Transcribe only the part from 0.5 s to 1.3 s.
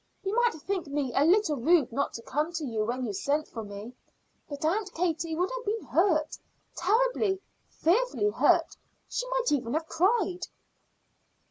think me a